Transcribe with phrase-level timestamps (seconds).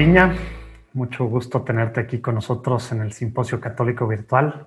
[0.00, 0.34] Piña,
[0.94, 4.66] mucho gusto tenerte aquí con nosotros en el Simposio Católico Virtual.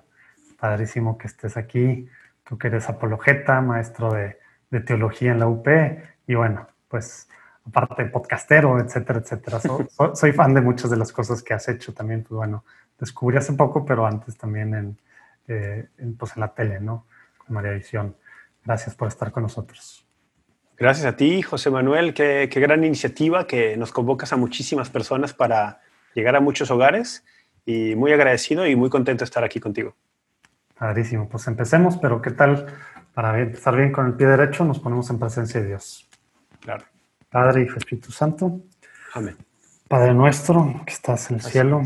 [0.60, 2.08] Padrísimo que estés aquí,
[2.44, 4.38] tú que eres apologeta, maestro de,
[4.82, 5.66] teología en la UP
[6.28, 7.28] y bueno, pues
[7.66, 9.58] aparte podcastero, etcétera, etcétera.
[10.14, 12.64] soy fan de muchas de las cosas que has hecho también, pues bueno,
[12.96, 15.00] descubrí hace poco, pero antes también en,
[15.48, 17.06] eh, pues en la tele, ¿no?
[17.38, 18.14] Con María Visión.
[18.64, 20.03] Gracias por estar con nosotros.
[20.76, 22.14] Gracias a ti, José Manuel.
[22.14, 25.80] Qué, gran iniciativa que nos convocas a muchísimas personas para
[26.14, 27.24] llegar a muchos hogares
[27.64, 29.94] y muy agradecido y muy contento de estar aquí contigo.
[30.76, 31.28] Padrísimo.
[31.28, 32.66] Pues empecemos, pero ¿qué tal?
[33.14, 36.08] Para empezar bien con el pie derecho, nos ponemos en presencia de Dios.
[36.60, 36.84] Claro.
[37.30, 38.60] Padre, y Espíritu Santo.
[39.12, 39.36] Amén.
[39.86, 41.82] Padre nuestro, que estás en el cielo,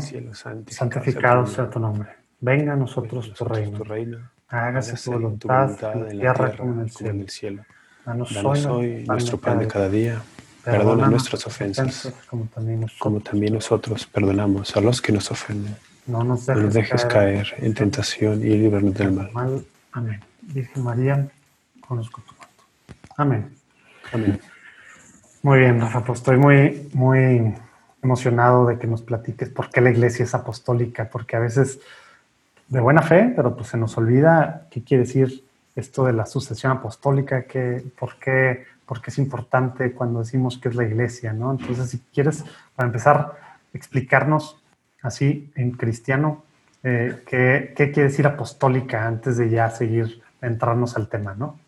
[0.67, 2.09] santificado, sea tu nombre.
[2.39, 4.31] Venga a nosotros tu reino.
[4.47, 7.63] Hágase tu voluntad, en la tierra como en el cielo.
[8.09, 10.19] Danos, hoy, nuestro pan de cada día.
[10.63, 12.45] Perdona, nuestras ofensas, como,
[13.19, 15.75] también nosotros, perdonamos a los que nos ofenden.
[16.07, 19.63] No nos dejes, caer, en tentación y líbranos del mal.
[19.91, 20.19] Amén.
[20.41, 21.27] Virgen María,
[21.87, 22.63] conozco tu manto.
[23.15, 23.55] Amén.
[24.11, 24.39] Amén.
[25.43, 27.53] Muy bien, Rafa, pues estoy muy, muy
[28.01, 31.79] emocionado de que nos platiques por qué la iglesia es apostólica, porque a veces
[32.69, 35.43] de buena fe, pero pues se nos olvida qué quiere decir
[35.79, 40.69] esto de la sucesión apostólica, que, por, qué, por qué es importante cuando decimos que
[40.69, 41.51] es la iglesia, ¿no?
[41.51, 42.43] Entonces, si quieres,
[42.75, 43.37] para empezar,
[43.73, 44.61] explicarnos
[45.01, 46.43] así en cristiano,
[46.83, 51.59] eh, ¿qué, ¿qué, quiere decir apostólica antes de ya seguir entrarnos al tema, ¿no?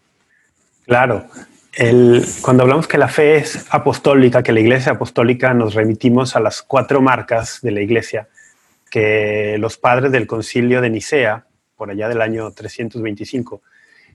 [0.86, 1.26] Claro.
[2.42, 6.62] Cuando hablamos que la fe es apostólica, que la iglesia apostólica, nos remitimos a las
[6.62, 8.28] cuatro marcas de la iglesia
[8.92, 11.46] que los padres del concilio de Nicea,
[11.78, 13.62] por allá del año 325,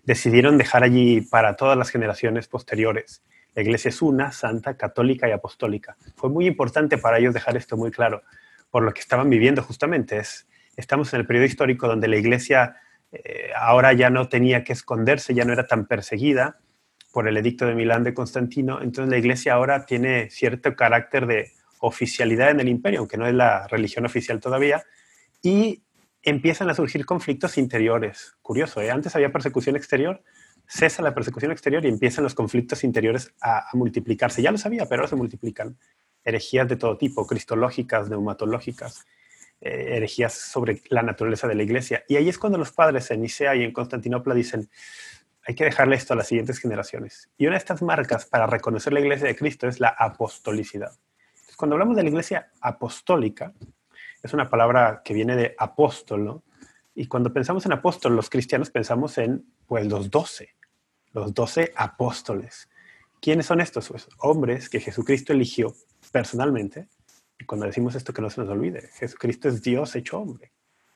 [0.06, 3.22] decidieron dejar allí para todas las generaciones posteriores.
[3.54, 5.96] La iglesia es una, santa, católica y apostólica.
[6.14, 8.22] Fue muy importante para ellos dejar esto muy claro,
[8.70, 10.18] por lo que estaban viviendo justamente.
[10.18, 10.46] Es,
[10.76, 12.76] estamos en el periodo histórico donde la iglesia
[13.12, 16.58] eh, ahora ya no tenía que esconderse, ya no era tan perseguida
[17.12, 18.80] por el edicto de Milán de Constantino.
[18.82, 23.34] Entonces la iglesia ahora tiene cierto carácter de oficialidad en el imperio, aunque no es
[23.34, 24.84] la religión oficial todavía,
[25.42, 25.82] y
[26.26, 28.36] empiezan a surgir conflictos interiores.
[28.42, 28.90] Curioso, ¿eh?
[28.90, 30.22] antes había persecución exterior,
[30.66, 34.42] cesa la persecución exterior y empiezan los conflictos interiores a, multiplicarse.
[34.42, 35.78] Ya lo sabía, pero ahora se multiplican.
[36.24, 39.06] Herejías de todo tipo, cristológicas, neumatológicas,
[39.60, 42.04] eh, herejías sobre la naturaleza de la iglesia.
[42.08, 44.68] Y ahí es cuando los padres en Nicea y en Constantinopla dicen,
[45.46, 47.30] hay que dejarle esto a las siguientes generaciones.
[47.38, 50.90] Y una de estas marcas para reconocer la iglesia de Cristo es la apostolicidad.
[51.56, 53.54] cuando hablamos de la iglesia apostólica,
[54.26, 56.42] es una palabra que viene de apóstol,
[56.94, 60.54] Y cuando pensamos en apóstol, los cristianos pensamos en, pues, los doce,
[61.12, 62.70] los doce apóstoles.
[63.20, 63.88] ¿Quiénes son estos?
[63.88, 65.74] Pues, hombres que Jesucristo eligió
[66.10, 66.88] personalmente.
[67.38, 70.52] Y cuando decimos esto, que no se nos olvide, Jesucristo es Dios hecho hombre.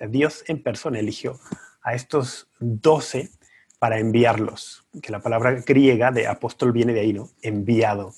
[0.08, 1.38] Dios en persona eligió
[1.82, 3.30] a estos doce
[3.78, 7.30] para enviarlos, que la palabra griega de apóstol viene de ahí, ¿no?
[7.42, 8.14] Enviado.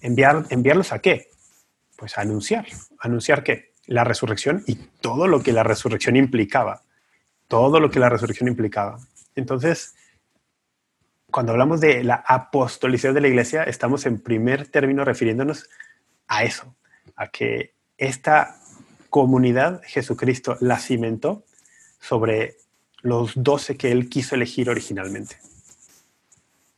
[0.00, 1.28] Enviar, ¿Enviarlos a qué?
[1.96, 2.66] Pues a anunciar.
[2.98, 3.71] ¿Anunciar qué?
[3.86, 6.82] La resurrección y todo lo que la resurrección implicaba.
[7.48, 8.98] Todo lo que la resurrección implicaba.
[9.34, 9.94] Entonces,
[11.30, 15.68] cuando hablamos de la apostolicidad de la iglesia, estamos en primer término refiriéndonos
[16.28, 16.74] a eso,
[17.16, 18.56] a que esta
[19.10, 21.44] comunidad Jesucristo la cimentó
[22.00, 22.56] sobre
[23.02, 25.36] los doce que él quiso elegir originalmente.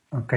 [0.09, 0.33] Ok,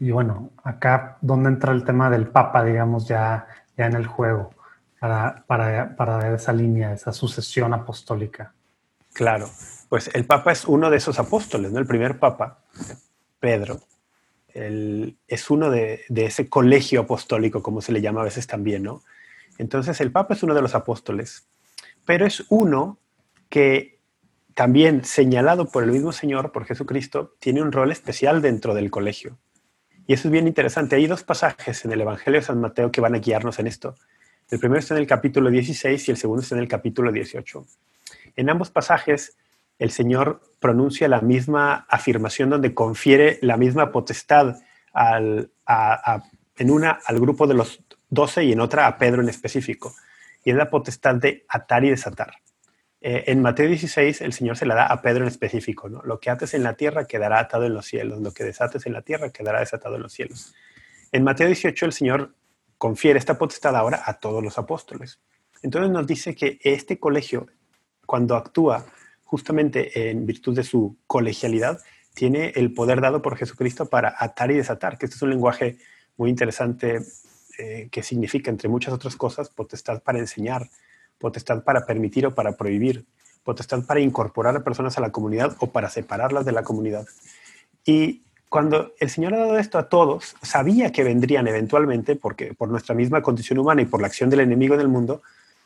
[0.00, 3.46] y, bueno, acá donde entra el tema del Papa, digamos, ya,
[3.76, 4.55] ya en el juego
[4.98, 8.54] para, para, para esa línea, esa sucesión apostólica.
[9.12, 9.50] Claro,
[9.88, 11.78] pues el Papa es uno de esos apóstoles, ¿no?
[11.78, 12.62] El primer Papa,
[13.40, 13.80] Pedro,
[14.52, 19.02] es uno de, de, ese colegio apostólico, como se le llama a veces también, ¿no?
[19.58, 21.46] Entonces el Papa es uno de los apóstoles,
[22.04, 22.98] pero es uno
[23.48, 24.00] que
[24.54, 29.38] también señalado por el mismo Señor, por Jesucristo, tiene un rol especial dentro del colegio.
[30.06, 30.96] Y eso es bien interesante.
[30.96, 33.96] Hay dos pasajes en el Evangelio de San Mateo que van a guiarnos en esto.
[34.48, 37.66] El primero está en el capítulo 16 y el segundo está en el capítulo 18.
[38.36, 39.36] En ambos pasajes,
[39.78, 44.56] el Señor pronuncia la misma afirmación donde confiere la misma potestad
[44.94, 49.94] en una al grupo de los doce y en otra a Pedro en específico.
[50.44, 52.34] Y es la potestad de atar y desatar.
[53.00, 55.88] Eh, en Mateo 16 el Señor se la da a Pedro en específico.
[55.88, 56.02] ¿no?
[56.02, 58.20] Lo que ates en la tierra quedará atado en los cielos.
[58.20, 60.54] Lo que desates en la tierra quedará desatado en los cielos.
[61.10, 62.34] En Mateo 18 el Señor
[62.78, 65.20] confiere esta potestad ahora a todos los apóstoles.
[65.62, 67.46] Entonces nos dice que este colegio,
[68.06, 68.86] cuando actúa
[69.24, 71.80] justamente en virtud de su colegialidad,
[72.14, 75.78] tiene el poder dado por Jesucristo para atar y desatar, que este es un lenguaje
[76.16, 77.00] muy interesante
[77.58, 80.68] eh, que significa, entre muchas otras cosas, potestad para enseñar,
[81.18, 83.06] potestad para permitir o para prohibir,
[83.44, 87.06] potestad para incorporar a personas a la comunidad o para separarlas de la comunidad.
[87.84, 88.22] Y
[88.56, 92.94] cuando el Señor ha dado esto a todos, sabía que vendrían eventualmente, porque por nuestra
[92.94, 95.20] misma condición humana y por la acción del enemigo en el mundo,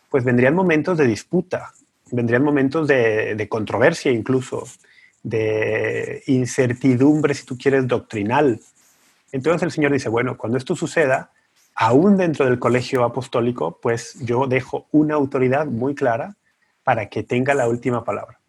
[0.08, 1.72] pues vendrían momentos de disputa,
[2.10, 4.66] vendrían momentos de, controversia incluso,
[5.22, 8.58] de incertidumbre, si tú quieres, doctrinal.
[9.30, 11.30] Entonces el Señor dice, bueno, cuando esto suceda,
[11.76, 16.34] aún dentro del colegio apostólico, pues yo dejo una autoridad muy clara
[16.82, 18.40] para que tenga la última palabra.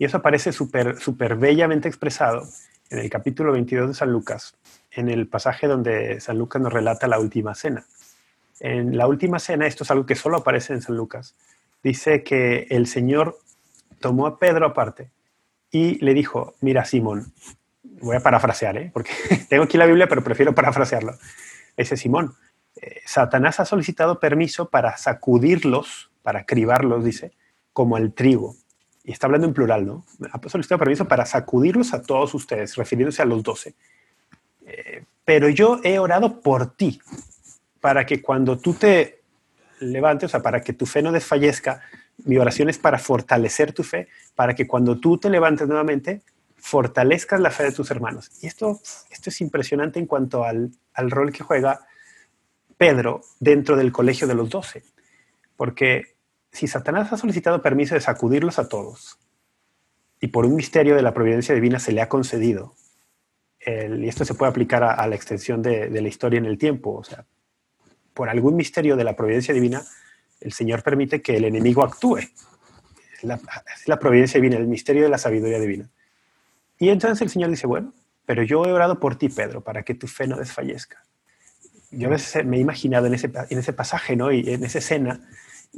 [0.00, 2.42] Y eso aparece súper super bellamente expresado
[2.90, 4.56] en el capítulo 22 de San Lucas,
[4.90, 7.84] en el pasaje donde San Lucas nos relata la última cena.
[8.60, 11.34] En la última cena, esto es algo que solo aparece en San Lucas,
[11.82, 13.38] dice que el Señor
[14.00, 15.10] tomó a Pedro aparte
[15.70, 17.32] y le dijo, mira Simón,
[17.82, 18.90] voy a parafrasear, ¿eh?
[18.92, 19.10] porque
[19.48, 21.14] tengo aquí la Biblia, pero prefiero parafrasearlo.
[21.76, 22.34] Dice Simón,
[22.76, 27.32] eh, Satanás ha solicitado permiso para sacudirlos, para cribarlos, dice,
[27.72, 28.56] como el trigo.
[29.04, 30.04] Y está hablando en plural, ¿no?
[30.32, 33.74] Ha solicitado permiso para sacudirlos a todos ustedes, refiriéndose a los doce.
[34.66, 37.00] Eh, pero yo he orado por ti,
[37.80, 39.20] para que cuando tú te
[39.80, 41.82] levantes, o sea, para que tu fe no desfallezca,
[42.24, 46.22] mi oración es para fortalecer tu fe, para que cuando tú te levantes nuevamente,
[46.56, 48.30] fortalezcas la fe de tus hermanos.
[48.40, 48.80] Y esto,
[49.10, 51.86] esto es impresionante en cuanto al, al rol que juega
[52.78, 54.82] Pedro dentro del colegio de los doce.
[55.56, 56.13] Porque
[56.54, 59.18] si Satanás ha solicitado permiso de sacudirlos a todos,
[60.20, 62.74] y por un misterio de la providencia divina se le ha concedido,
[63.66, 67.02] y esto se puede aplicar a, la extensión de, la historia en el tiempo, o
[67.02, 67.24] sea,
[68.14, 69.82] por algún misterio de la providencia divina,
[70.40, 72.18] el Señor permite que el enemigo actúe.
[72.18, 75.88] Es la providencia divina, el misterio de la sabiduría divina.
[76.78, 77.92] Y entonces el Señor dice, bueno,
[78.26, 81.02] pero yo he orado por ti, Pedro, para que tu fe no desfallezca
[81.96, 84.32] yo a veces me he imaginado en ese, en ese pasaje, ¿no?
[84.32, 85.20] Y en esa escena,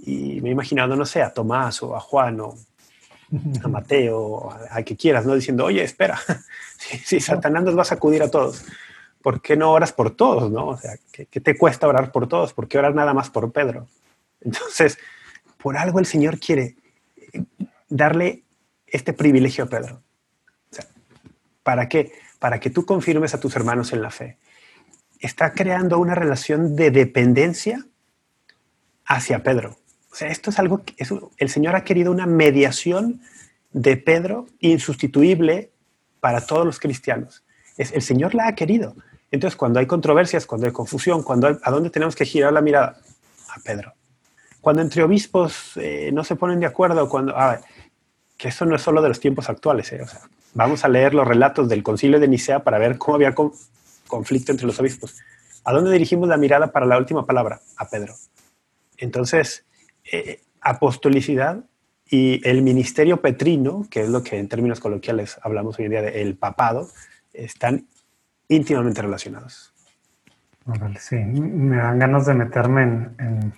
[0.04, 2.54] y me he imaginado, no sé, a Tomás o a Juan o
[3.62, 5.34] a Mateo, a, que quieras, ¿no?
[5.34, 6.18] Diciendo, oye, espera,
[7.04, 8.64] si, Satanás nos va a sacudir a todos,
[9.22, 10.68] ¿por qué no oras por todos, no?
[10.68, 12.52] O sea, ¿qué, ¿qué, te cuesta orar por todos?
[12.52, 13.88] ¿Por qué orar nada más por Pedro?
[14.40, 14.98] Entonces,
[15.58, 16.76] por algo el Señor quiere
[17.88, 18.44] darle
[18.86, 20.02] este privilegio a Pedro.
[20.70, 20.86] O sea,
[21.62, 22.12] ¿Para qué?
[22.38, 24.38] Para que tú confirmes a tus hermanos en la fe
[25.20, 27.86] está creando una relación de dependencia
[29.04, 29.76] hacia Pedro.
[30.16, 30.94] O sea, esto es algo que
[31.36, 33.20] el Señor ha querido una mediación
[33.72, 35.72] de Pedro insustituible
[36.20, 37.44] para todos los cristianos.
[37.76, 38.96] Es, el Señor la ha querido.
[39.30, 42.96] Entonces, cuando hay controversias, cuando hay confusión, cuando ¿a dónde tenemos que girar la mirada?
[43.54, 43.92] A Pedro.
[44.62, 47.36] Cuando entre obispos eh, no se ponen de acuerdo, cuando...
[47.36, 47.60] A ver,
[48.38, 49.92] que eso no es solo de los tiempos actuales.
[49.92, 50.02] Eh,
[50.54, 53.34] vamos a leer los relatos del concilio de Nicea para ver cómo había
[54.06, 55.18] conflicto entre los obispos.
[55.62, 57.60] ¿A dónde dirigimos la mirada para la última palabra?
[57.76, 58.14] A Pedro.
[58.96, 59.65] Entonces,
[60.12, 61.64] eh, apostolicidad
[62.08, 66.02] y el ministerio petrino, que es lo que en términos coloquiales hablamos hoy en día
[66.02, 66.88] de el papado,
[67.32, 67.86] están
[68.48, 69.72] íntimamente relacionados.
[70.98, 73.52] Sí, me dan ganas de meterme en,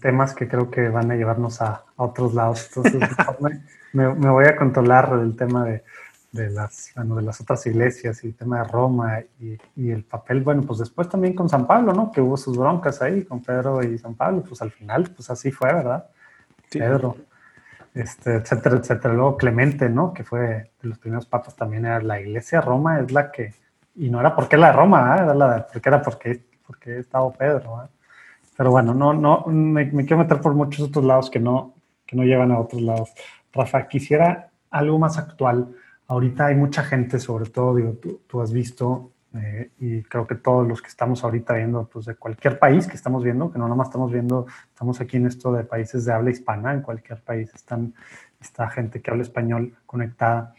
[0.00, 2.68] temas que creo que van a llevarnos a, otros lados.
[2.68, 3.02] Entonces,
[3.92, 5.82] me, me, voy a controlar el tema de,
[6.30, 10.04] de las, bueno, de las otras iglesias y el tema de Roma y, y, el
[10.04, 12.12] papel, bueno, pues después también con San Pablo, ¿no?
[12.12, 15.50] Que hubo sus broncas ahí con Pedro y San Pablo, pues al final, pues así
[15.50, 16.06] fue, ¿verdad?
[16.70, 17.16] Pedro,
[17.94, 19.14] este, etcétera, etcétera.
[19.14, 20.12] Luego Clemente, ¿no?
[20.12, 23.54] Que fue de los primeros papas también, era la iglesia Roma, es la que,
[23.96, 25.22] y no era porque la de Roma, ¿eh?
[25.22, 27.88] era la, porque era porque, porque estaba Pedro, ¿eh?
[28.56, 32.16] Pero bueno, no, no, me, me quiero meter por muchos otros lados que no, que
[32.16, 33.12] no llevan a otros lados.
[33.52, 35.74] Rafa, quisiera algo más actual
[36.08, 37.96] ahorita hay mucha gente, sobre todo, digo,
[38.26, 42.16] tú, has visto, eh, y creo que todos los que estamos ahorita viendo, pues de
[42.16, 45.64] cualquier país que estamos viendo, que no nomás estamos viendo, estamos aquí en esto de
[45.64, 47.94] países de habla hispana, en cualquier país están,
[48.40, 50.54] está gente que habla español conectada.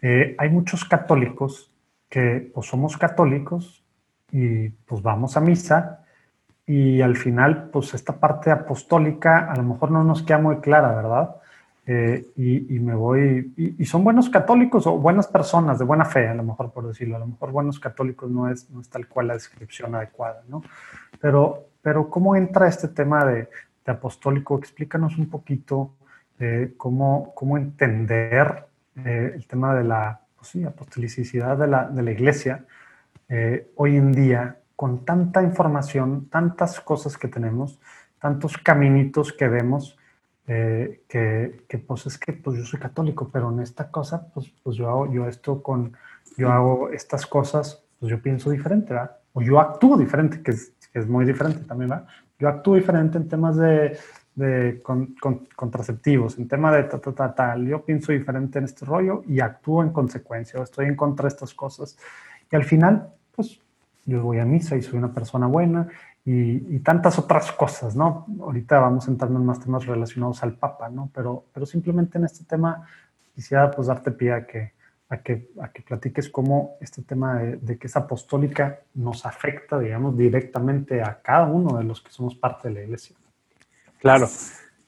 [0.00, 1.72] Eh, hay muchos católicos
[2.08, 3.84] que pues somos católicos
[4.32, 6.04] y pues vamos a misa
[6.64, 10.94] y al final pues esta parte apostólica a lo mejor no nos queda muy clara,
[10.94, 11.36] ¿verdad?
[11.88, 16.34] Eh, y, me voy, y, son buenos católicos o buenas personas de buena fe, a
[16.34, 19.28] lo mejor por decirlo, a lo mejor buenos católicos no es, no es tal cual
[19.28, 20.62] la descripción adecuada, ¿no?
[21.20, 23.48] Pero, pero ¿cómo entra este tema de,
[23.84, 24.58] de apostólico?
[24.58, 25.92] Explícanos un poquito
[26.40, 28.66] eh, cómo, cómo entender
[28.96, 32.64] eh, el tema de la pues sí, apostolicidad de la, de la iglesia
[33.74, 37.80] hoy en día con tanta información, tantas cosas que tenemos,
[38.20, 39.96] tantos caminitos que vemos
[40.46, 44.52] eh, que, que, pues es que pues yo soy católico, pero en esta cosa, pues,
[44.62, 45.96] pues yo hago yo esto con,
[46.36, 49.16] yo hago estas cosas, pues yo pienso diferente, ¿verdad?
[49.32, 50.54] O yo actúo diferente, que
[50.96, 52.06] que es muy diferente también, ¿va?
[52.38, 53.98] Yo actúo diferente en temas de,
[54.34, 54.82] de
[55.54, 57.66] contraceptivos, en tema de ta, ta, ta, tal.
[57.66, 61.52] Yo pienso diferente en este rollo y actúo en consecuencia, estoy en contra de estas
[61.52, 61.98] cosas.
[62.50, 63.60] Y al final, pues
[64.06, 65.88] yo voy a misa y soy una persona buena
[66.28, 68.26] y, tantas otras cosas, ¿no?
[68.40, 71.08] Ahorita vamos a entrar en más temas relacionados al Papa, ¿no?
[71.14, 72.84] Pero, pero simplemente en este tema
[73.32, 74.72] quisiera pues darte pie a que,
[75.08, 80.16] a que, a que platiques cómo este tema de, que es apostólica nos afecta, digamos,
[80.18, 83.14] directamente a cada uno de los que somos parte de la iglesia.
[84.00, 84.28] Claro,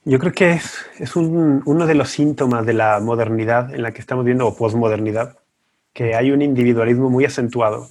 [0.03, 3.93] yo creo que es, es un, uno de los síntomas de la modernidad en la
[3.93, 5.37] que estamos viendo, o posmodernidad,
[5.93, 7.87] que hay un individualismo muy acentuado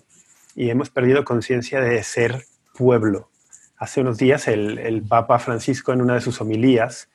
[0.55, 2.45] y hemos perdido conciencia de ser
[2.77, 3.31] pueblo
[3.79, 7.09] hace unos días el, Papa Francisco en una de sus homilías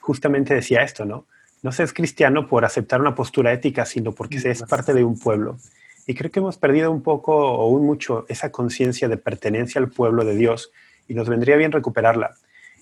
[0.00, 1.26] justamente decía esto, ¿no?
[1.62, 5.04] No se es cristiano por aceptar una postura ética, sino porque se es parte de
[5.04, 5.58] un pueblo.
[6.06, 9.90] Y creo que hemos perdido un poco o un mucho esa conciencia de pertenencia al
[9.90, 10.70] pueblo de Dios
[11.08, 12.36] y nos vendría bien recuperarla.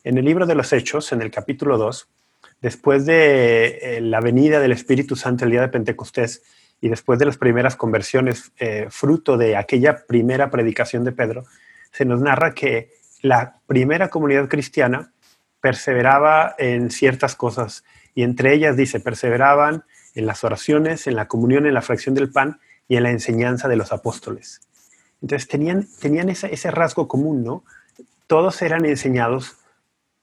[0.04, 2.08] En el libro de los Hechos, en el capítulo 2,
[2.60, 6.42] después de eh, la venida del Espíritu Santo el día de Pentecostés
[6.80, 11.44] y después de las primeras conversiones, eh, fruto de aquella primera predicación de Pedro,
[11.92, 15.12] se nos narra que la primera comunidad cristiana
[15.60, 21.66] perseveraba en ciertas cosas y entre ellas dice, perseveraban en las oraciones, en la comunión,
[21.66, 24.60] en la fracción del pan y en la enseñanza de los apóstoles.
[25.20, 27.64] Entonces tenían, tenían ese, rasgo común, ¿no?
[28.26, 29.56] Todos eran enseñados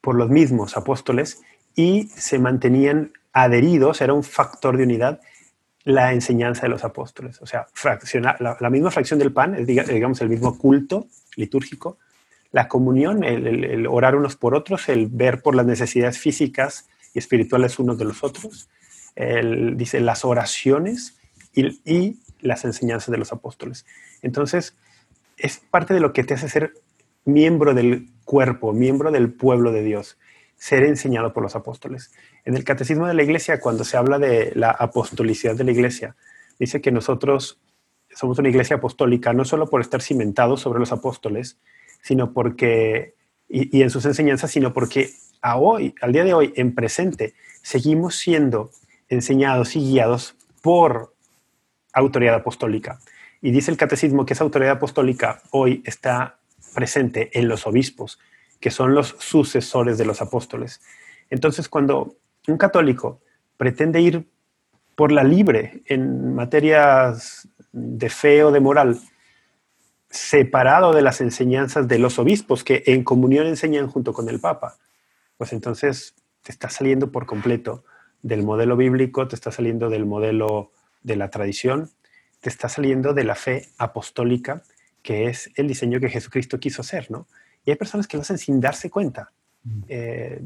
[0.01, 1.41] por los mismos apóstoles
[1.75, 5.21] y se mantenían adheridos, era un factor de unidad
[5.83, 7.41] la enseñanza de los apóstoles.
[7.41, 7.67] O sea,
[8.59, 11.97] la, misma fracción del pan, digamos el mismo culto litúrgico,
[12.53, 17.79] la comunión, el, orar unos por otros, el ver por las necesidades físicas y espirituales
[17.79, 18.69] unos de los otros,
[19.15, 21.19] el, dice las oraciones
[21.53, 23.85] y, las enseñanzas de los apóstoles.
[24.21, 24.75] Entonces,
[25.37, 26.73] es parte de lo que te hace ser
[27.25, 30.17] miembro del cuerpo, miembro del pueblo de Dios,
[30.55, 32.11] ser enseñado por los apóstoles.
[32.45, 36.15] En el catecismo de la iglesia, cuando se habla de la apostolicidad de la iglesia,
[36.59, 37.61] dice que nosotros
[38.11, 41.57] somos una iglesia apostólica no solo por estar cimentados sobre los apóstoles,
[42.03, 43.15] sino porque,
[43.49, 47.33] y, en sus enseñanzas, sino porque a hoy, al día de hoy, en presente,
[47.63, 48.69] seguimos siendo
[49.09, 51.15] enseñados y guiados por
[51.93, 52.99] autoridad apostólica.
[53.41, 56.39] Y dice el catecismo que esa autoridad apostólica hoy está
[56.75, 58.19] presente en los obispos,
[58.59, 60.81] que son los sucesores de los apóstoles.
[61.29, 62.15] Entonces, cuando
[62.47, 63.21] un católico
[63.57, 64.27] pretende ir
[64.95, 68.99] por la libre en materias de fe o de moral,
[70.13, 74.77] separado de las enseñanzas de los obispos que en comunión enseñan junto con el Papa,
[75.37, 77.83] pues entonces te está saliendo por completo
[78.21, 81.89] del modelo bíblico, te está saliendo del modelo de la tradición,
[82.41, 84.61] te está saliendo de la fe apostólica,
[85.01, 87.25] que es el diseño que Jesucristo quiso hacer, ¿no?
[87.65, 89.31] Y hay personas que lo hacen sin darse cuenta.
[89.63, 89.81] Mm.
[89.87, 90.45] Eh,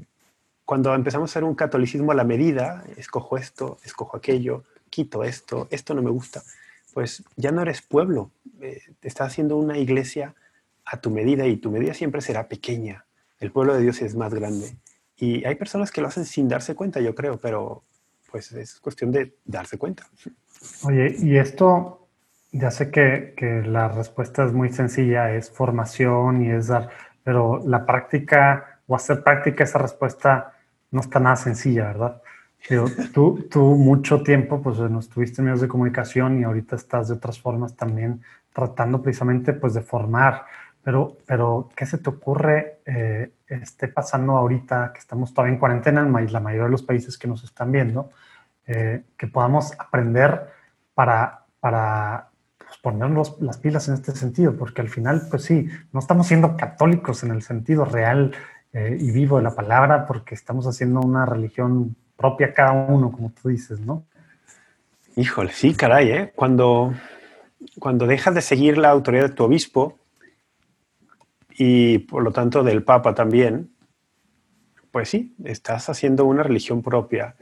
[0.63, 5.67] cuando empezamos a hacer un catolicismo a la medida, escojo esto, escojo aquello, quito esto,
[5.71, 6.41] esto no me gusta
[6.98, 10.34] pues ya no eres pueblo, eh, te estás haciendo una iglesia
[10.84, 13.06] a tu medida y tu medida siempre será pequeña.
[13.38, 14.77] El pueblo de Dios es más grande.
[15.16, 17.84] Y hay personas que lo hacen sin darse cuenta, yo creo, pero
[18.32, 20.08] pues es cuestión de darse cuenta.
[20.86, 22.08] Oye, y esto,
[22.51, 26.89] ya sé que, que la respuesta es muy sencilla, es formación y es dar,
[27.24, 30.54] pero la práctica o hacer práctica esa respuesta
[30.89, 32.24] no está nada sencilla, ¿verdad?
[33.13, 37.39] Tú, tú mucho tiempo, pues nos tuviste medios de comunicación y ahorita estás de otras
[37.39, 38.21] formas también
[38.53, 40.45] tratando precisamente pues de formar.
[40.83, 46.01] Pero, pero ¿qué se te ocurre eh, esté pasando ahorita que estamos todavía en cuarentena
[46.01, 48.09] en la mayoría de los países que nos están viendo,
[48.65, 50.47] eh, que podamos aprender
[50.93, 54.55] para, para pues, ponernos las pilas en este sentido?
[54.57, 58.33] Porque al final, pues sí, no estamos siendo católicos en el sentido real
[58.73, 63.31] eh, y vivo de la palabra porque estamos haciendo una religión propia cada uno, como
[63.31, 64.05] tú dices, ¿no?
[65.15, 66.33] Híjole, sí, caray, ¿eh?
[66.36, 66.93] Cuando,
[67.79, 69.97] cuando dejas de seguir la autoridad de tu obispo
[71.51, 73.71] y por lo tanto del papa también,
[74.91, 77.36] pues sí, estás haciendo una religión propia.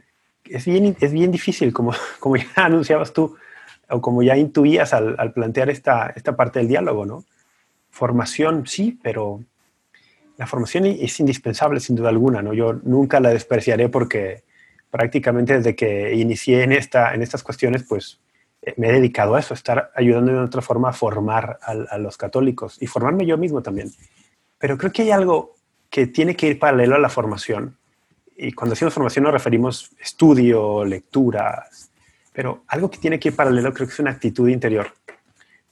[0.44, 3.36] Es bien, es bien difícil, como, como ya anunciabas tú,
[3.89, 7.24] o como ya intuías al, al plantear esta, esta parte del diálogo, ¿no?
[7.89, 9.41] Formación, sí, pero
[10.38, 12.53] la formación es indispensable sin duda alguna, ¿no?
[12.53, 14.44] Yo nunca la despreciaré porque
[14.89, 18.20] prácticamente desde que inicié en, esta, en estas cuestiones, pues
[18.62, 22.18] eh, me he dedicado a eso, estar ayudando de otra forma a formar a, los
[22.18, 23.92] católicos y formarme yo mismo también.
[24.58, 25.56] Pero creo que hay algo
[25.89, 27.77] que tiene que ir paralelo a la formación.
[28.36, 31.92] Y cuando decimos formación nos referimos estudio, lecturas,
[32.34, 34.88] pero algo que tiene que ir paralelo creo que es una actitud interior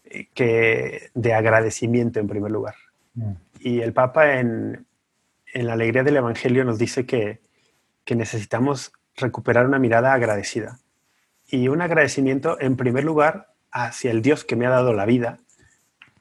[0.05, 2.75] eh, que, de agradecimiento en primer lugar.
[3.15, 3.34] Mm.
[3.60, 4.88] y el Papa en,
[5.53, 7.41] en, la alegría del Evangelio nos dice que,
[8.05, 10.79] que necesitamos recuperar una mirada agradecida.
[11.48, 15.39] Y un agradecimiento, en primer lugar, hacia el Dios que me ha dado la vida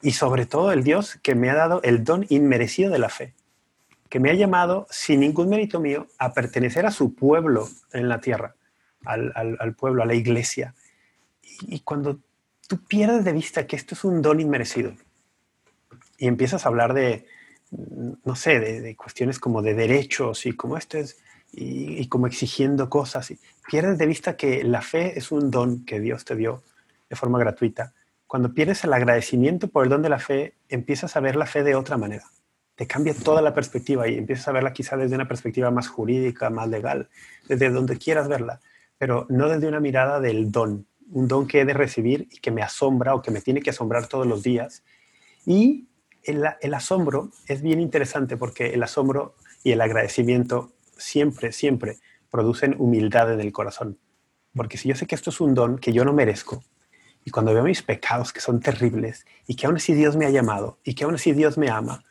[0.02, 3.34] y sobre todo el Dios que me ha dado el don inmerecido de la fe,
[4.08, 8.20] que me ha llamado sin ningún mérito mío a pertenecer a su pueblo en la
[8.20, 8.56] tierra,
[9.04, 10.74] al, al, pueblo, a la iglesia.
[11.62, 12.18] Y, cuando
[12.66, 14.92] tú pierdes de vista que esto es un don inmerecido
[16.18, 17.26] y empiezas a hablar de,
[18.24, 21.18] no sé, de, cuestiones como de derechos y como esto es,
[21.52, 23.32] y, como exigiendo cosas,
[23.70, 26.62] pierdes de vista que la fe es un don que Dios te dio
[27.10, 27.92] de forma gratuita
[28.32, 31.62] cuando pierdes el agradecimiento por el don de la fe, empiezas a ver la fe
[31.62, 32.24] de otra manera.
[32.76, 36.48] Te cambia toda la perspectiva y empiezas a verla quizá desde una perspectiva más jurídica,
[36.48, 37.10] más legal,
[37.46, 38.60] desde donde quieras verla,
[38.96, 42.50] pero no desde una mirada del don, un don que he de recibir y que
[42.50, 44.82] me asombra o que me tiene que asombrar todos los días.
[45.44, 45.88] Y
[46.22, 51.98] el asombro es bien interesante porque el asombro y el agradecimiento siempre, siempre
[52.30, 53.98] producen humildad en el corazón.
[54.54, 56.62] Porque si yo sé que esto es un don que yo no merezco,
[57.24, 60.30] y cuando veo mis pecados que son terribles y que aún así Dios me ha
[60.30, 62.04] llamado y que aún así Dios me ama,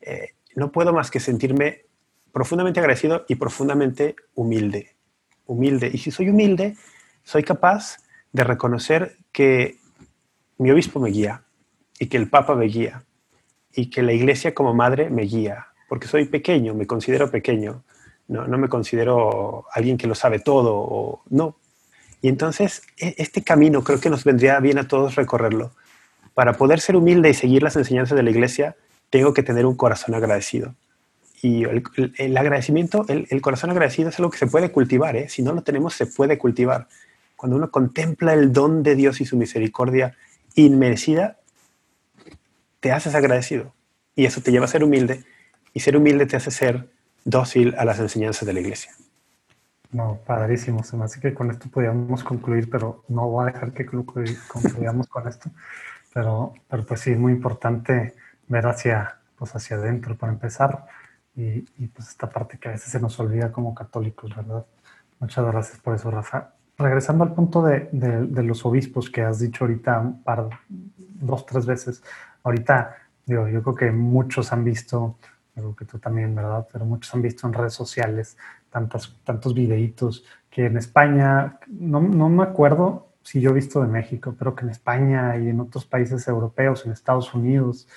[0.00, 1.86] eh, no puedo más que sentirme
[2.32, 4.94] profundamente agradecido y profundamente humilde.
[5.46, 5.90] Humilde.
[5.92, 6.76] Y si soy humilde,
[7.24, 7.96] soy capaz
[8.32, 9.78] de reconocer que
[10.58, 11.44] mi obispo me guía
[11.98, 13.04] y que el papa me guía
[13.72, 17.84] y que la iglesia como madre me guía, porque soy pequeño, me considero pequeño,
[18.28, 21.56] no, no me considero alguien que lo sabe todo, o, no,
[22.20, 25.72] y entonces e, este camino creo que nos vendría bien a todos recorrerlo.
[26.34, 28.76] Para poder ser humilde y seguir las enseñanzas de la iglesia,
[29.10, 30.74] tengo que tener un corazón agradecido.
[31.40, 35.16] Y el, agradecimiento, el, corazón agradecido es algo que se puede cultivar.
[35.16, 35.28] ¿eh?
[35.28, 36.88] Si no lo tenemos, se puede cultivar.
[37.36, 40.16] Cuando uno contempla el don de Dios y su misericordia
[40.56, 41.38] inmerecida,
[42.80, 43.72] te haces agradecido.
[44.16, 45.22] Y eso te lleva a ser humilde.
[45.74, 46.88] Y ser humilde te hace ser
[47.28, 48.92] dócil a las enseñanzas de la iglesia.
[49.90, 50.82] No, padrísimo.
[50.82, 55.08] Se me hace que con esto podíamos concluir, pero no voy a dejar que concluyamos
[55.08, 55.50] con esto.
[56.12, 58.14] Pero, pero pues sí, es muy importante
[58.48, 60.86] ver hacia, pues hacia adentro para empezar.
[61.36, 64.66] Y, pues esta parte que a veces se nos olvida como católicos, ¿verdad?
[65.20, 66.54] Muchas gracias por eso, Rafa.
[66.76, 70.22] Regresando al punto de, de, los obispos que has dicho ahorita un
[71.20, 72.02] dos, tres veces.
[72.42, 75.16] Ahorita, digo, yo creo que muchos han visto,
[75.58, 76.66] creo que tú también, ¿verdad?
[76.72, 78.36] Pero muchos han visto en redes sociales
[78.70, 83.88] tantos, tantos videitos, que en España, no, no, me acuerdo si yo he visto de
[83.88, 87.88] México, pero que en España y en otros países europeos, en Estados Unidos,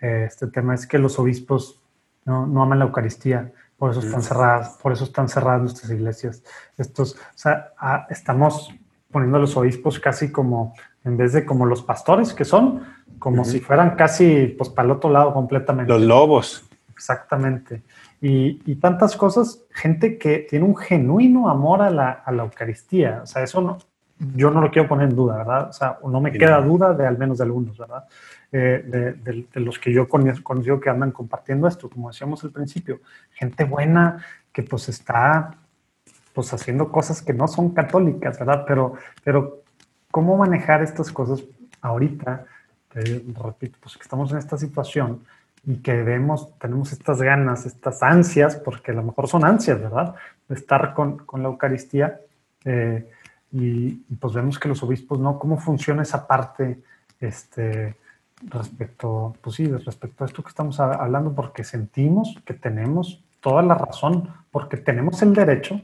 [0.00, 1.80] eh, este tema es que los obispos
[2.24, 6.42] no, no aman la Eucaristía, por eso están cerradas, por eso están cerradas nuestras iglesias.
[6.78, 8.72] Estos, o sea, ah, estamos
[9.10, 10.74] poniendo a los obispos casi como,
[11.04, 12.82] en vez de como los pastores que son,
[13.18, 15.92] como si fueran casi, pues, para el otro lado completamente.
[15.92, 16.65] Los lobos.
[16.96, 17.82] Exactamente
[18.20, 23.20] y, tantas cosas, gente que tiene un genuino amor a la, a la, Eucaristía.
[23.22, 23.78] O sea, eso no,
[24.34, 25.68] yo no lo quiero poner en duda, ¿verdad?
[25.68, 28.04] O sea, no me queda duda de al menos de algunos, ¿verdad?
[28.52, 33.00] Eh, de, los que yo conozco que andan compartiendo esto, como decíamos al principio,
[33.32, 35.50] gente buena que pues está
[36.32, 38.64] pues haciendo cosas que no son católicas, ¿verdad?
[38.66, 39.62] Pero, pero
[40.10, 41.42] ¿cómo manejar estas cosas
[41.80, 42.46] ahorita?
[42.94, 45.20] repito, pues que estamos en esta situación
[45.66, 50.14] y que vemos, tenemos estas ganas, estas ansias, porque a lo mejor son ansias, ¿verdad?
[50.48, 52.20] De estar con, con la Eucaristía.
[52.64, 53.10] Eh,
[53.50, 55.38] y, pues vemos que los obispos, ¿no?
[55.40, 56.82] ¿Cómo funciona esa parte
[57.18, 57.96] este,
[58.42, 61.34] respecto, pues sí, respecto a esto que estamos hablando?
[61.34, 65.80] Porque sentimos que tenemos toda la razón, porque tenemos el derecho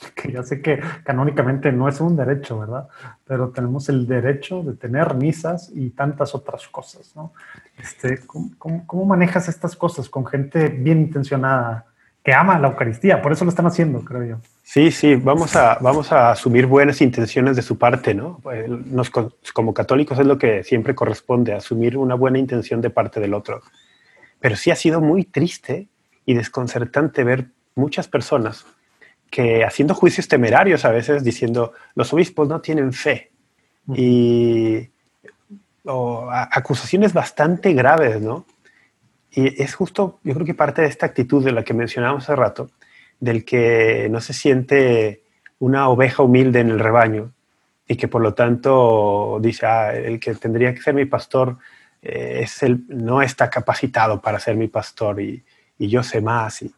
[0.14, 2.88] que ya sé que canónicamente no es un derecho, ¿verdad?
[3.26, 7.32] Pero tenemos el derecho de tener misas y tantas otras cosas, ¿no?
[7.78, 11.86] Este, ¿cómo, manejas estas cosas con gente bien intencionada
[12.22, 13.20] que ama la Eucaristía?
[13.20, 14.36] Por eso lo están haciendo, creo yo.
[14.62, 18.40] Sí, sí, vamos a, vamos a asumir buenas intenciones de su parte, ¿no?
[18.86, 23.34] Nos, como católicos es lo que siempre corresponde, asumir una buena intención de parte del
[23.34, 23.60] otro.
[24.40, 25.88] Pero sí ha sido muy triste
[26.24, 28.64] y desconcertante ver muchas personas
[29.34, 33.32] que haciendo juicios temerarios a veces diciendo los obispos no tienen fe
[33.92, 34.88] y
[36.52, 38.46] acusaciones bastante graves, ¿no?
[39.32, 42.36] Y es justo, yo creo que parte de esta actitud de la que mencionábamos hace
[42.36, 42.70] rato,
[43.18, 45.24] del que no se siente
[45.58, 47.32] una oveja humilde en el rebaño
[47.88, 51.58] y que por lo tanto dice, ah, el que tendría que ser mi pastor
[52.00, 55.42] eh, es el, no está capacitado para ser mi pastor y,
[55.76, 56.62] y yo sé más.
[56.62, 56.72] Y,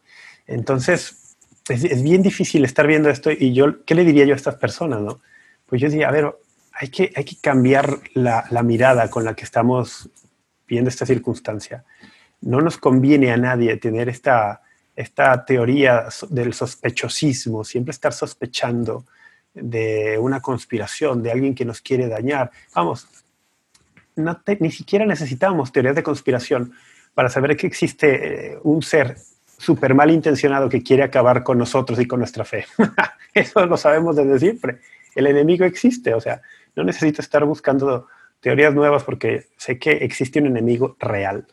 [0.47, 1.26] entonces,
[1.69, 5.01] es, bien difícil estar viendo esto y yo, ¿qué le diría yo a estas personas?
[5.01, 5.21] No?
[5.65, 6.35] Pues yo diría, a ver,
[6.73, 10.09] hay que, hay que cambiar la, mirada con la que estamos
[10.67, 11.83] viendo esta circunstancia.
[12.41, 14.61] no nos conviene a nadie tener esta,
[14.95, 19.05] esta teoría del sospechosismo, siempre estar sospechando
[19.53, 22.51] de una conspiración, de alguien que nos quiere dañar.
[22.75, 23.07] Vamos,
[24.59, 26.73] ni siquiera necesitamos teorías de conspiración
[27.13, 29.17] para saber que existe eh, un ser
[29.57, 32.65] súper mal intencionado que quiere acabar con nosotros y con nuestra fe.
[33.33, 34.77] Eso lo sabemos desde siempre.
[35.15, 36.41] El enemigo existe, o sea,
[36.75, 38.07] no necesito estar buscando
[38.39, 41.47] teorías nuevas porque sé que existe un enemigo real.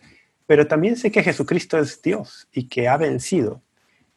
[0.47, 3.63] Pero también sé que Jesucristo es Dios y que ha vencido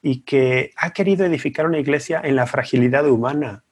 [0.02, 3.64] y que ha querido edificar una iglesia en la fragilidad humana.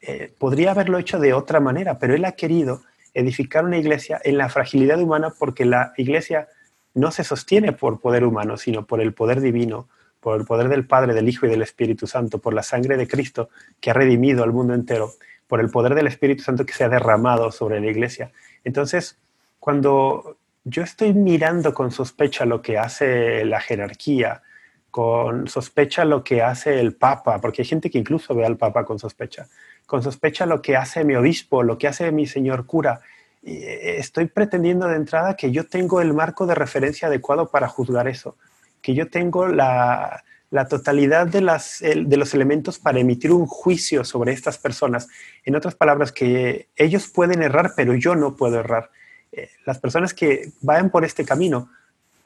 [0.00, 2.82] Eh, podría haberlo hecho de otra manera, pero Él ha querido
[3.14, 6.48] edificar una iglesia en la fragilidad humana porque la iglesia
[6.94, 9.88] no se sostiene por poder humano, sino por el poder divino,
[10.20, 13.08] por el poder del Padre, del Hijo y del Espíritu Santo, por la sangre de
[13.08, 13.50] Cristo
[13.80, 15.12] que ha redimido al mundo entero,
[15.48, 18.30] por el poder del Espíritu Santo que se ha derramado sobre la iglesia.
[18.64, 19.18] Entonces,
[19.58, 24.42] cuando yo estoy mirando con sospecha lo que hace la jerarquía,
[24.90, 28.84] con sospecha lo que hace el Papa, porque hay gente que incluso ve al Papa
[28.84, 29.48] con sospecha,
[29.86, 33.00] con sospecha lo que hace mi obispo, lo que hace mi señor cura,
[33.42, 38.36] estoy pretendiendo de entrada que yo tengo el marco de referencia adecuado para juzgar eso,
[38.80, 40.22] que yo tengo la,
[40.68, 45.08] totalidad de, de, los elementos para emitir un juicio sobre estas personas.
[45.44, 48.90] En otras palabras, que ellos pueden errar, pero yo no puedo errar.
[49.32, 51.70] Eh, las personas que vayan por este camino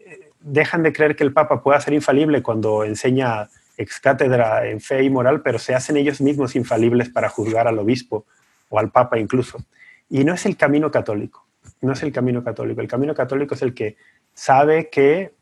[0.00, 4.80] eh, dejan de creer que el Papa pueda ser infalible cuando enseña ex cátedra en
[4.80, 8.26] fe y moral, pero se hacen ellos mismos infalibles para juzgar al obispo
[8.68, 9.58] o al Papa incluso.
[10.08, 11.46] Y no es el camino católico,
[11.80, 12.80] no es el camino católico.
[12.80, 13.96] El camino católico es el que
[14.34, 15.32] sabe que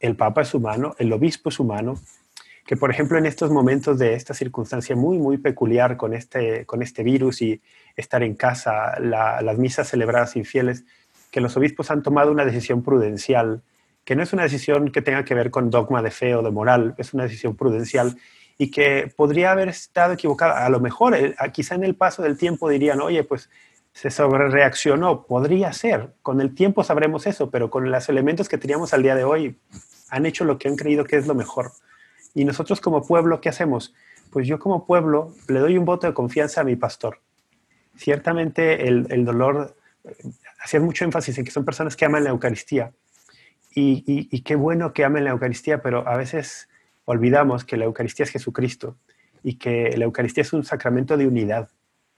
[0.00, 1.98] el Papa es humano, el obispo es humano,
[2.66, 6.82] que por ejemplo en estos momentos de esta circunstancia muy, muy peculiar con este, con
[6.82, 7.60] este virus y
[7.96, 10.84] estar en casa, las misas celebradas infieles,
[11.30, 13.62] que los obispos han tomado una decisión prudencial,
[14.04, 16.50] que no es una decisión que tenga que ver con dogma de fe o de
[16.50, 18.16] moral, es una decisión prudencial
[18.58, 20.64] y que podría haber estado equivocada.
[20.64, 23.50] A lo mejor, eh, quizá en el paso del tiempo dirían, oye, pues
[23.96, 25.24] se sobrereaccionó.
[25.26, 26.12] Podría ser.
[26.20, 29.58] Con el tiempo sabremos eso, pero con los elementos que teníamos al día de hoy,
[30.10, 31.72] han hecho lo que han creído que es lo mejor.
[32.34, 33.94] Y nosotros como pueblo, ¿qué hacemos?
[34.30, 37.20] Pues yo como pueblo le doy un voto de confianza a mi pastor.
[37.96, 39.74] Ciertamente el, el dolor,
[40.62, 42.92] hacía mucho énfasis en que son personas que aman la Eucaristía.
[43.74, 46.68] Y, y qué bueno que amen la Eucaristía, pero a veces
[47.06, 48.98] olvidamos que la Eucaristía es Jesucristo
[49.42, 51.70] y que la Eucaristía es un sacramento de unidad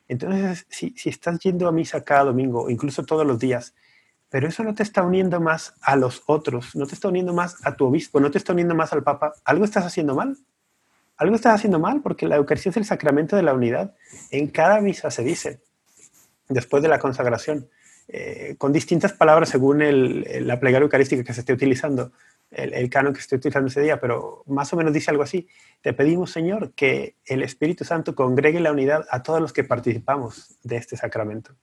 [0.09, 3.75] entonces, si, estás yendo a misa cada domingo, incluso todos los días,
[4.31, 7.57] pero eso no te está uniendo más a los otros, no te está uniendo más
[7.65, 10.37] a tu obispo, no te está uniendo más al papa, algo estás haciendo mal.
[11.19, 13.95] Algo estás haciendo mal porque la Eucaristía es el sacramento de la unidad.
[14.31, 15.61] En cada misa se dice,
[16.49, 17.69] después de la consagración,
[18.09, 22.13] eh, con distintas palabras según la plegaria eucarística que se esté utilizando
[22.51, 25.49] el, canon que estoy utilizando ese día, pero más o menos dice algo así.
[25.83, 30.57] Te pedimos, Señor, que el Espíritu Santo congregue la unidad a todos los que participamos
[30.63, 31.55] de este sacramento.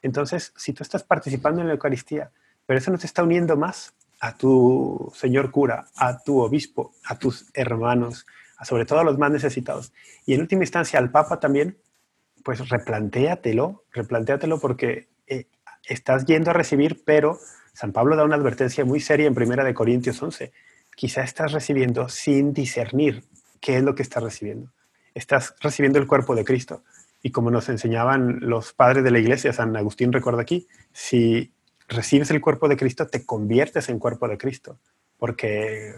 [0.00, 2.30] Entonces, si tú estás participando en la Eucaristía,
[2.66, 7.18] pero eso no te está uniendo más a tu Señor cura, a tu obispo, a
[7.18, 8.26] tus hermanos,
[8.56, 9.92] a sobre todo a los más necesitados,
[10.24, 11.76] y en última instancia al Papa también,
[12.44, 15.46] pues replantéatelo, replantéatelo porque eh,
[15.84, 17.38] estás yendo a recibir, pero
[17.72, 20.52] San Pablo da una advertencia muy seria en Primera de Corintios 11.
[20.94, 23.24] Quizá estás recibiendo sin discernir
[23.60, 24.70] qué es lo que estás recibiendo.
[25.14, 26.82] Estás recibiendo el cuerpo de Cristo.
[27.22, 31.52] Y como nos enseñaban los padres de la iglesia, San Agustín recuerda aquí, si
[31.88, 34.78] recibes el cuerpo de Cristo, te conviertes en cuerpo de Cristo,
[35.18, 35.94] porque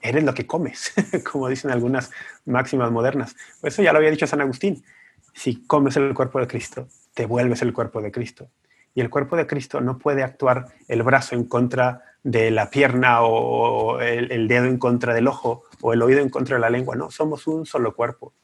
[0.00, 0.92] eres lo que comes,
[1.30, 2.10] como dicen algunas
[2.46, 3.36] máximas modernas.
[3.62, 4.82] Eso ya lo había dicho San Agustín.
[5.34, 8.48] Si comes el cuerpo de Cristo, te vuelves el cuerpo de Cristo.
[8.94, 13.22] Y el cuerpo de Cristo no puede actuar el brazo en contra de la pierna
[13.22, 16.94] o el, dedo en contra del ojo o el oído en contra de la lengua.
[16.94, 18.34] No, somos un solo cuerpo.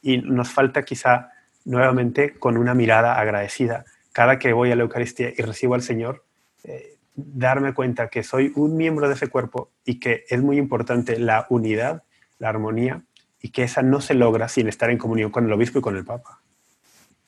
[0.00, 1.28] Y nos falta quizá
[1.66, 3.84] nuevamente con una mirada agradecida.
[4.12, 6.24] Cada que voy a la Eucaristía y recibo al Señor,
[6.64, 11.18] eh, darme cuenta que soy un miembro de ese cuerpo y que es muy importante
[11.18, 12.02] la unidad,
[12.38, 13.02] la armonía,
[13.42, 15.98] y que esa no se logra sin estar en comunión con el obispo y con
[15.98, 16.41] el papa.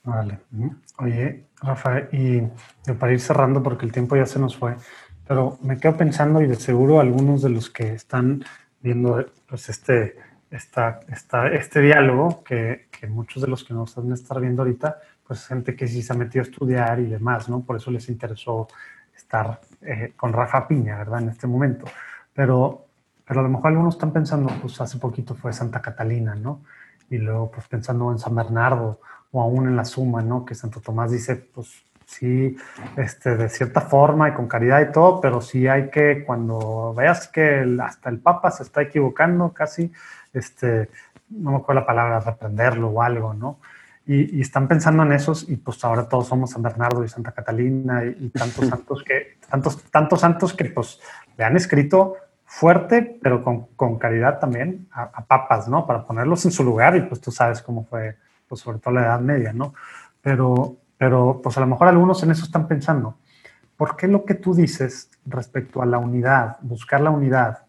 [0.04, 0.38] Vale.
[0.98, 4.76] Oye, Rafael, y para ir cerrando, porque el tiempo ya se nos fue,
[5.26, 8.44] pero me quedo pensando y de seguro algunos de los que están
[8.82, 10.16] viendo pues este,
[10.50, 14.62] esta, esta, este diálogo, que, que, muchos de los que nos van a estar viendo
[14.62, 17.62] ahorita, pues gente que sí se ha metido a estudiar y demás, ¿no?
[17.62, 18.68] Por eso les interesó
[19.16, 21.22] estar eh, con Rafa Piña, ¿verdad?
[21.22, 21.86] En este momento.
[22.34, 22.84] Pero,
[23.24, 26.62] pero a lo mejor algunos están pensando, pues hace poquito fue Santa Catalina, ¿no?
[27.08, 29.00] Y luego pues pensando en San Bernardo
[29.34, 30.44] o aún en la suma, ¿no?
[30.44, 32.56] Que Santo Tomás dice, pues sí,
[32.96, 37.26] este, de cierta forma y con caridad y todo, pero sí hay que, cuando veas
[37.26, 39.92] que hasta el Papa se está equivocando casi,
[40.32, 40.88] este,
[41.30, 43.58] no me acuerdo la palabra, reprenderlo o algo, ¿no?
[44.06, 48.04] Y, están pensando en esos y pues ahora todos somos San Bernardo y Santa Catalina
[48.04, 51.00] y, tantos santos que, tantos, tantos santos que pues
[51.36, 55.86] le han escrito fuerte, pero con, con caridad también a, papas, ¿no?
[55.88, 58.16] Para ponerlos en su lugar y pues tú sabes cómo fue,
[58.54, 59.74] pues sobre todo la Edad Media, ¿no?
[60.22, 63.16] Pero, pero pues a lo mejor algunos en eso están pensando.
[63.76, 67.64] ¿Por qué lo que tú dices respecto a la unidad, buscar la unidad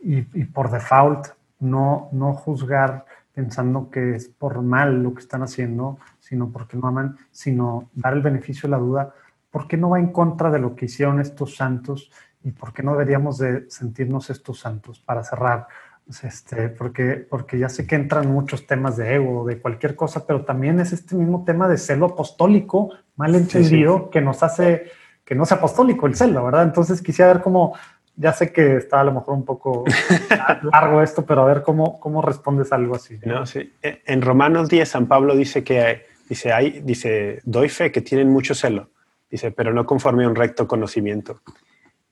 [0.00, 1.26] y, y por default
[1.60, 6.88] no, no juzgar pensando que es por mal lo que están haciendo, sino porque no
[6.88, 9.14] aman, sino dar el beneficio de la duda,
[9.50, 12.10] ¿por qué no va en contra de lo que hicieron estos santos
[12.42, 15.66] y por qué no deberíamos de sentirnos estos santos para cerrar?
[16.06, 20.26] Pues, este, porque, porque ya sé que entran muchos temas de ego, de cualquier cosa,
[20.26, 24.90] pero también es este mismo tema de celo apostólico, mal entendido, que nos hace
[25.24, 26.64] que no sea apostólico el celo, ¿verdad?
[26.64, 27.74] Entonces quisiera ver cómo,
[28.16, 29.84] ya sé que está a lo mejor un poco
[30.72, 33.18] largo esto, pero a ver cómo, cómo respondes a algo así.
[33.24, 33.72] No, sí.
[33.82, 38.28] E, en Romanos 10, San Pablo dice que dice, hay, dice, doy fe que tienen
[38.28, 38.90] mucho celo,
[39.30, 41.40] dice, pero no conforme a un recto conocimiento.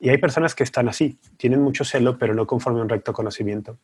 [0.03, 3.12] Y hay personas que están así, tienen mucho celo, pero no conforme a un recto
[3.12, 3.79] conocimiento.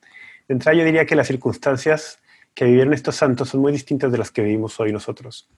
[0.48, 2.18] De entrada, yo diría que las circunstancias
[2.54, 5.48] que vivieron estos santos son muy distintas de las que vivimos hoy nosotros.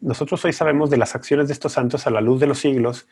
[0.00, 3.06] Nosotros hoy sabemos de las acciones de estos santos a la luz de los siglos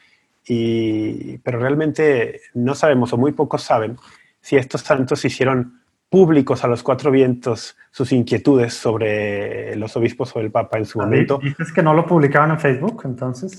[1.43, 3.97] pero realmente no sabemos o muy pocos saben
[4.41, 10.41] si estos santos hicieron públicos a los cuatro vientos sus inquietudes sobre los obispos o
[10.41, 11.39] el Papa en su momento.
[11.43, 13.59] ¿Dices que no lo publicaban en Facebook entonces?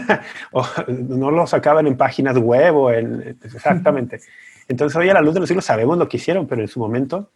[0.52, 3.38] o no lo sacaban en páginas web o en...
[3.42, 4.20] Exactamente.
[4.68, 6.80] Entonces hoy a la luz de los siglos sabemos lo que hicieron, pero en su
[6.80, 7.30] momento...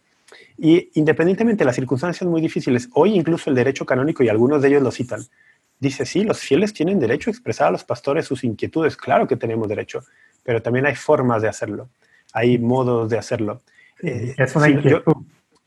[0.57, 4.69] Y independientemente de las circunstancias muy difíciles, hoy incluso el derecho canónico, y algunos de
[4.69, 5.21] ellos lo citan,
[5.79, 9.35] dice, sí, los fieles tienen derecho a expresar a los pastores sus inquietudes, claro que
[9.35, 10.03] tenemos derecho,
[10.43, 11.89] pero también hay formas de hacerlo,
[12.33, 13.61] hay modos de hacerlo.
[14.03, 15.03] Eh, es una si, yo,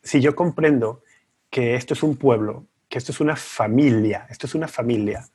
[0.02, 1.02] si yo comprendo
[1.50, 5.26] que esto es un pueblo, que esto es una familia, esto es una familia,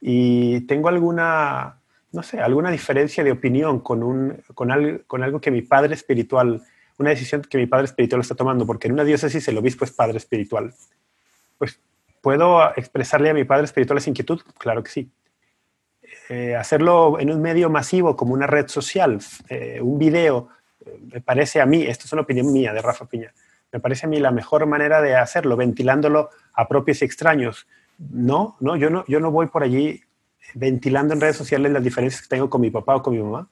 [0.00, 1.80] y tengo alguna,
[2.12, 5.94] no sé, alguna diferencia de opinión con, un, con, algo, con algo que mi padre
[5.94, 6.62] espiritual,
[6.98, 9.92] una decisión que mi padre espiritual está tomando, porque en una diócesis el obispo es
[9.92, 10.74] padre espiritual,
[11.58, 11.80] pues
[12.20, 14.40] ¿Puedo expresarle a mi padre espiritual esa inquietud?
[14.58, 15.10] Claro que sí.
[16.28, 20.48] Eh, hacerlo en un medio masivo como una red social, eh, un video,
[21.12, 23.32] me parece a mí, esto es una opinión mía de Rafa Piña,
[23.72, 27.66] me parece a mí la mejor manera de hacerlo, ventilándolo a propios y extraños.
[27.98, 30.02] No, no, yo no, yo no voy por allí
[30.54, 33.48] ventilando en redes sociales las diferencias que tengo con mi papá o con mi mamá.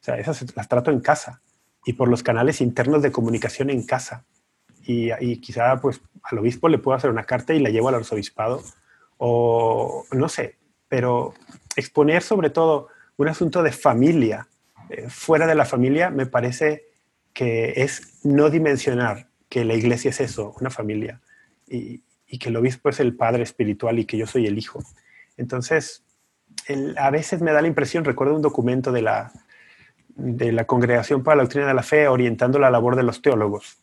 [0.00, 1.40] O sea, esas las trato en casa
[1.84, 4.24] y por los canales internos de comunicación en casa
[4.82, 8.60] y, quizá pues al obispo le puedo hacer una carta y la llevo al arzobispado
[9.18, 10.56] o no sé,
[10.88, 11.34] pero
[11.76, 14.48] exponer sobre todo un asunto de familia
[14.90, 16.86] eh, fuera de la familia me parece
[17.32, 21.20] que es no dimensionar que la iglesia es eso, una familia,
[21.66, 22.02] y,
[22.38, 24.82] que el obispo es el padre espiritual y que yo soy el hijo.
[25.36, 26.04] Entonces,
[26.96, 29.32] a veces me da la impresión, recuerdo un documento de la,
[30.08, 33.78] de la Congregación para la Doctrina de la Fe orientando la labor de los teólogos,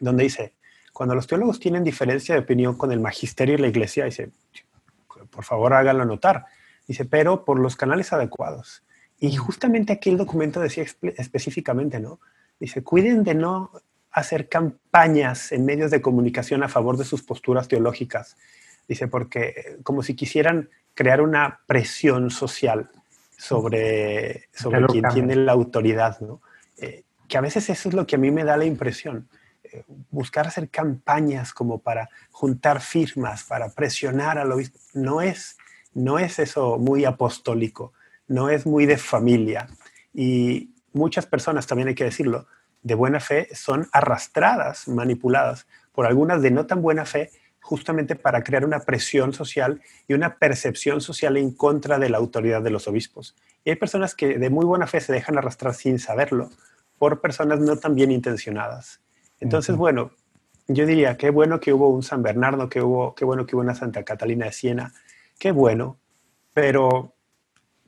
[0.00, 0.54] donde dice,
[0.92, 4.30] cuando los teólogos tienen diferencia de opinión con el magisterio y la iglesia, dice,
[5.30, 6.46] por favor háganlo notar.
[6.86, 8.82] Dice, pero por los canales adecuados.
[9.22, 10.84] Y justamente aquí el documento decía
[11.16, 12.18] específicamente, ¿no?
[12.58, 13.70] Dice, cuiden de no
[14.10, 18.36] hacer campañas en medios de comunicación a favor de sus posturas teológicas.
[18.88, 22.90] Dice, porque como si quisieran crear una presión social
[23.38, 26.40] sobre, sobre quien tiene la autoridad, ¿no?
[26.78, 29.28] Eh, que a veces eso es lo que a mí me da la impresión
[30.10, 35.56] buscar hacer campañas como para juntar firmas, para presionar al obispo, no es,
[35.94, 37.92] no es eso muy apostólico,
[38.32, 39.68] no es muy de familia.
[40.12, 42.46] Y muchas personas, también hay que decirlo,
[42.82, 48.42] de buena fe son arrastradas, manipuladas por algunas de no tan buena fe, justamente para
[48.42, 52.88] crear una presión social y una percepción social en contra de la autoridad de los
[52.88, 53.36] obispos.
[53.64, 56.50] Y hay personas que de muy buena fe se dejan arrastrar sin saberlo
[56.98, 59.00] por personas no tan bien intencionadas.
[59.38, 60.10] Entonces, bueno,
[60.66, 63.62] yo diría, qué bueno que hubo un San Bernardo, qué, hubo, qué bueno que hubo
[63.62, 64.92] una Santa Catalina de Siena,
[65.38, 65.98] qué bueno,
[66.54, 67.14] pero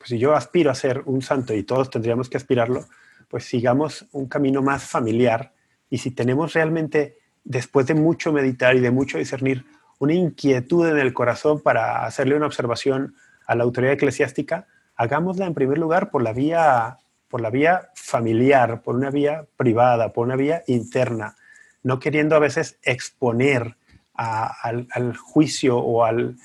[0.05, 2.85] pues, si yo aspiro a ser un santo y todos tendríamos que aspirarlo,
[3.27, 5.55] pues sigamos un camino más familiar.
[5.89, 9.65] Y si tenemos realmente, después de mucho meditar y de mucho discernir,
[9.99, 13.15] una inquietud en el corazón para hacerle una observación
[13.47, 16.99] a la autoridad eclesiástica, hagámosla en primer lugar por la vía,
[17.31, 21.35] por la vía familiar, por una vía privada, por una vía interna,
[21.83, 23.77] no queriendo a veces exponer
[24.13, 26.37] al, juicio o al,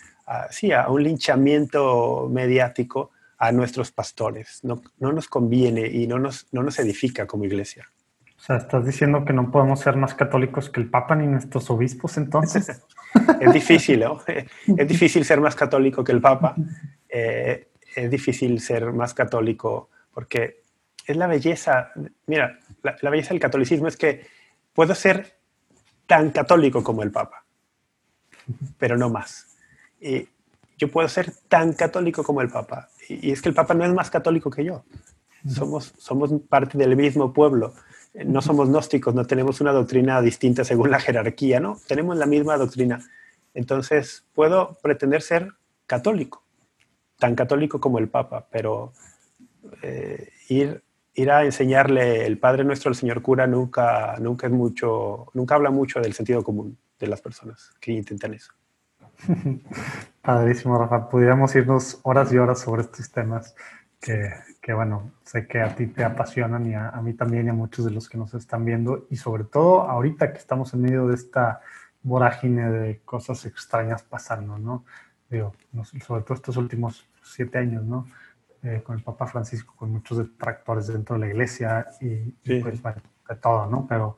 [0.50, 4.60] sí, a un linchamiento mediático a nuestros pastores.
[4.64, 7.90] No, no nos conviene y no nos, no nos edifica como iglesia.
[8.38, 11.70] O sea, estás diciendo que no podemos ser más católicos que el Papa ni nuestros
[11.70, 12.84] obispos entonces.
[13.42, 14.22] es difícil, ¿no?
[14.28, 16.56] Es difícil ser más católico que el Papa.
[17.08, 20.64] Eh, es difícil ser más católico porque
[21.06, 21.92] es la belleza.
[22.28, 24.28] Mira, la, la belleza del catolicismo es que
[24.74, 25.38] puedo ser
[26.08, 27.46] tan católico como el Papa,
[28.78, 29.58] pero no más.
[30.02, 30.28] Y
[30.78, 32.90] yo puedo ser tan católico como el Papa.
[33.10, 34.84] Y es que el Papa no es más católico que yo.
[35.48, 37.74] Somos, somos parte del mismo pueblo.
[38.14, 41.78] No somos gnósticos, no tenemos una doctrina distinta según la jerarquía, ¿no?
[41.88, 43.00] Tenemos la misma doctrina.
[43.54, 45.54] Entonces, puedo pretender ser
[45.86, 46.44] católico,
[47.18, 48.94] tan católico como el Papa, pero
[49.82, 55.28] eh, ir, ir a enseñarle el Padre Nuestro al señor cura nunca, nunca es mucho,
[55.34, 58.52] nunca habla mucho del sentido común de las personas que intentan eso.
[60.22, 61.10] Padrísimo, Rafa.
[61.10, 63.56] Pudiéramos irnos horas y horas sobre estos temas
[64.00, 67.54] que, que bueno, sé que a ti te apasionan y a, mí también y a
[67.54, 69.08] muchos de los que nos están viendo.
[69.10, 71.62] Y sobre todo ahorita que estamos en medio de esta
[72.02, 74.86] vorágine de cosas extrañas pasando, ¿no?
[75.30, 75.54] Digo,
[76.06, 78.08] sobre todo estos últimos siete años, ¿no?
[78.64, 83.02] Eh, con el Papa Francisco, con muchos detractores dentro de la iglesia y, pues, bueno,
[83.28, 83.86] de todo, ¿no?
[83.88, 84.18] Pero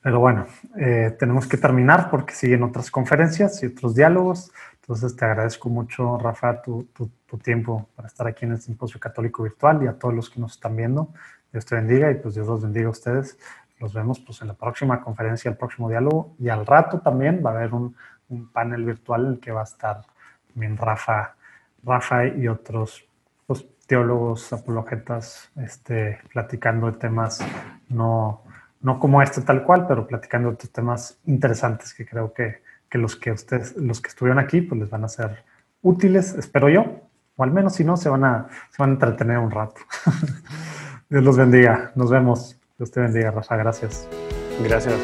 [0.00, 4.52] pero bueno, eh, tenemos que terminar porque siguen otras conferencias y otros diálogos.
[4.80, 9.42] Entonces te agradezco mucho, Rafa, tu, tu, tiempo para estar aquí en el Simposio Católico
[9.42, 11.12] Virtual y a todos los que nos están viendo.
[11.52, 13.38] Dios te bendiga y pues Dios los bendiga a ustedes.
[13.80, 17.50] Los vemos pues en la próxima conferencia, el próximo diálogo y al rato también va
[17.50, 17.94] a haber un,
[18.28, 20.02] un panel virtual en el que va a estar
[20.52, 21.36] también Rafa,
[21.84, 23.04] Rafa y otros
[23.46, 27.40] pues, teólogos, apologetas, este, platicando de temas
[27.88, 28.42] no
[28.80, 32.62] no como este tal cual, pero platicando otros temas interesantes que creo que,
[32.92, 35.44] los que ustedes, los que estuvieron aquí, pues les van a ser
[35.82, 37.02] útiles, espero yo,
[37.36, 39.80] o al menos si no, se van a, se van a entretener un rato.
[41.08, 42.58] Dios los bendiga, nos vemos.
[42.78, 44.08] Dios te bendiga, Rafa, gracias.
[44.62, 44.94] Gracias,